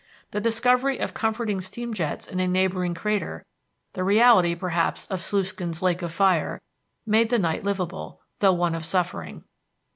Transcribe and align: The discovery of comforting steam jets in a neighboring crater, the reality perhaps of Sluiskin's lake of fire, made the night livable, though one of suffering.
The 0.31 0.41
discovery 0.41 0.97
of 0.97 1.13
comforting 1.13 1.61
steam 1.61 1.93
jets 1.93 2.27
in 2.27 2.39
a 2.39 2.47
neighboring 2.47 2.95
crater, 2.95 3.45
the 3.93 4.03
reality 4.03 4.55
perhaps 4.55 5.05
of 5.11 5.21
Sluiskin's 5.21 5.83
lake 5.83 6.01
of 6.01 6.11
fire, 6.11 6.59
made 7.05 7.29
the 7.29 7.37
night 7.37 7.63
livable, 7.63 8.19
though 8.39 8.53
one 8.53 8.73
of 8.73 8.83
suffering. 8.83 9.43